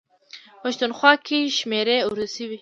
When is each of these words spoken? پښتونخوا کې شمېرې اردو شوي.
پښتونخوا 0.61 1.11
کې 1.27 1.39
شمېرې 1.57 1.97
اردو 2.07 2.25
شوي. 2.35 2.57